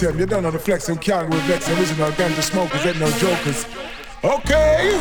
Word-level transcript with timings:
You 0.00 0.24
don't 0.24 0.42
know 0.44 0.50
the 0.50 0.58
flex 0.58 0.88
and 0.88 0.98
can't 0.98 1.28
with 1.28 1.42
vex. 1.42 1.68
Original 1.68 2.10
ganja 2.12 2.40
smokers 2.40 2.86
ain't 2.86 2.98
no 2.98 3.10
jokers. 3.18 3.66
Okay, 4.24 4.98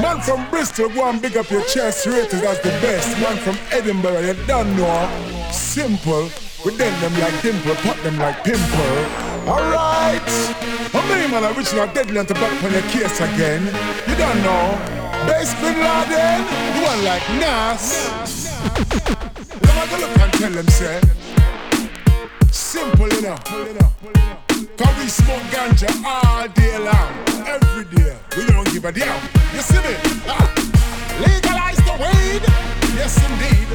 man 0.00 0.20
from 0.20 0.48
Bristol, 0.48 0.88
go 0.90 1.10
and 1.10 1.20
big 1.20 1.36
up 1.36 1.50
your 1.50 1.64
chest, 1.64 2.06
rated 2.06 2.44
as 2.44 2.60
the 2.60 2.70
best. 2.78 3.18
Man 3.20 3.36
from 3.38 3.58
Edinburgh, 3.72 4.20
you 4.20 4.34
don't 4.46 4.76
know. 4.76 5.50
Simple, 5.50 6.30
we 6.64 6.76
then 6.76 6.94
them 7.00 7.20
like 7.20 7.42
dimple, 7.42 7.74
pop 7.82 7.96
them 8.04 8.16
like 8.18 8.44
pimple. 8.44 8.98
Alright, 9.50 10.30
how 10.92 11.02
many 11.08 11.28
man 11.32 11.44
original 11.56 11.88
deadly 11.92 12.24
to 12.24 12.34
back 12.34 12.62
on 12.62 12.72
your 12.72 12.82
case 12.82 13.20
again? 13.20 13.64
You 14.06 14.14
don't 14.14 14.40
know. 14.42 14.78
Base 15.26 15.52
Bin 15.54 15.78
Laden, 15.82 16.46
the 16.74 16.80
one 16.86 17.04
like 17.04 17.26
Nas. 17.42 18.08
Let 19.62 19.74
me 19.74 19.90
go 19.90 19.98
look 19.98 20.18
and 20.18 20.32
tell 20.32 20.50
them, 20.52 20.68
say. 20.68 21.17
Simple, 22.50 23.08
know. 23.22 23.36
Cause 24.76 24.96
we 24.98 25.08
smoke 25.08 25.42
ganja 25.52 25.88
all 26.04 26.48
day 26.48 26.78
long, 26.78 27.12
every 27.46 27.84
day. 27.96 28.16
We 28.36 28.46
don't 28.46 28.70
give 28.72 28.84
a 28.84 28.92
damn. 28.92 29.20
You 29.54 29.60
see 29.60 29.78
me? 29.78 29.94
Ah. 30.26 30.46
Legalize 31.20 31.76
the 31.86 31.94
weed. 32.00 32.42
Yes, 32.96 33.16
indeed. 33.28 33.68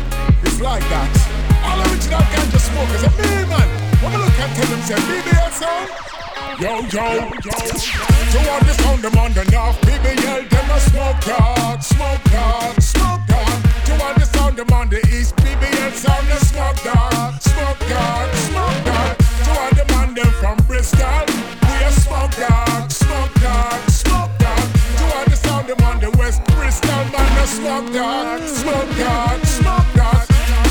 It's 0.43 0.59
like 0.61 0.83
that. 0.89 1.09
All 1.63 1.79
original 1.81 2.21
ganja 2.33 2.59
smokers 2.59 3.03
are 3.03 3.15
me, 3.19 3.49
man. 3.49 3.67
When 4.01 4.13
I 4.13 4.17
look 4.23 4.33
tell 4.33 4.67
them, 4.67 4.81
say, 4.81 4.95
BBL 4.95 5.51
sound. 5.51 5.89
Yo, 6.59 6.73
yo, 6.93 7.05
yo. 7.43 7.55
To 8.31 8.51
all 8.51 8.59
the 8.59 8.73
sound 8.73 9.01
them 9.01 9.17
on 9.17 9.33
the 9.33 9.43
north, 9.51 9.79
BBL, 9.81 10.49
them 10.49 10.69
a 10.71 10.79
smoke 10.79 11.19
dog, 11.21 11.81
smoke 11.81 12.23
dog, 12.31 12.81
smoke 12.81 13.21
dog. 13.27 13.33
The 14.55 14.61
sound 14.61 14.69
them 14.69 14.77
on 14.77 14.89
the 14.89 14.99
east, 15.15 15.35
BBL 15.37 15.91
sound 15.93 16.27
the 16.27 16.37
smoke 16.45 16.77
dog, 16.83 17.41
smoke 17.41 17.79
dog, 17.89 18.35
smoke 18.35 18.85
dog. 18.85 19.17
To 19.17 19.51
all 19.59 19.71
the 19.73 19.85
man 19.93 20.13
them 20.13 20.31
from 20.39 20.57
Bristol, 20.67 21.25
we 21.63 21.73
a 21.83 21.91
smoke 21.91 22.31
dog, 22.35 22.91
smoke 22.91 23.33
dog, 23.41 23.89
smoke 23.89 24.31
dog. 24.37 24.65
To 24.97 25.03
all 25.15 25.25
the 25.25 25.35
sound 25.35 25.67
them 25.67 25.81
on 25.83 25.99
the 25.99 26.11
west 26.17 26.43
Bristol, 26.53 27.03
man 27.11 27.37
a 27.37 27.47
smoke 27.47 27.93
dog, 27.93 28.41
smoke 28.41 28.97
dog, 28.97 29.45
smoke 29.45 29.89
dog. 29.95 30.25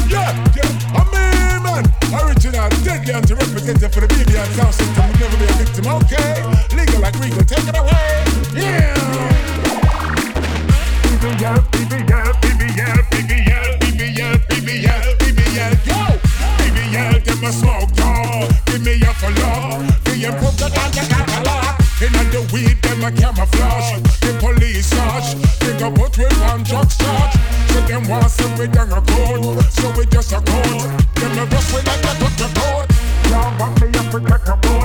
Yeah, 0.08 0.30
yeah, 0.54 0.98
I'm 0.98 1.08
me, 1.10 1.26
man. 1.64 1.84
Original, 2.12 2.68
deadly 2.84 3.14
and 3.14 3.30
representative 3.30 3.92
for 3.92 4.00
the 4.00 4.08
BBL 4.08 4.46
sound 4.56 4.74
system. 4.74 5.06
Will 5.10 5.18
never 5.18 5.36
be 5.38 5.44
a 5.44 5.54
victim, 5.58 5.86
okay? 5.86 6.42
Legal 6.76 7.00
like 7.00 7.18
legal, 7.18 7.44
take 7.44 7.66
it 7.66 7.76
away. 7.76 8.24
Yeah. 8.54 8.94
BBL, 11.02 11.58
BBL, 11.72 12.11
them 23.02 23.14
a 23.14 23.20
camouflage. 23.20 24.00
The 24.20 24.36
police 24.38 24.86
search. 24.86 25.34
Think 25.60 25.80
about 25.80 26.16
we 26.16 26.24
on 26.24 26.62
drugs 26.62 26.96
charge. 26.96 27.34
So 27.70 27.80
them 27.82 28.08
want 28.08 28.30
some 28.30 28.56
we 28.56 28.66
down 28.68 28.92
a 28.92 29.00
code. 29.00 29.64
So 29.72 29.92
we 29.96 30.06
just 30.06 30.32
a 30.32 30.40
code. 30.40 30.90
Them 31.14 31.38
a 31.38 31.44
rush 31.46 31.72
we 31.72 31.82
like 31.82 32.04
a 32.04 32.14
the 32.38 32.48
code. 32.54 32.88
Y'all 33.30 33.58
want 33.58 33.80
me 33.80 33.98
up 33.98 34.14
with 34.14 34.30
like 34.30 34.48
a 34.48 34.56
boat. 34.56 34.81